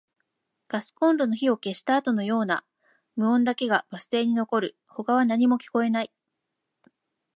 [0.67, 2.65] ガスコンロの火を消したあとのような
[3.15, 4.75] 無音だけがバス停に残る。
[4.87, 6.11] 他は何も聞こえない。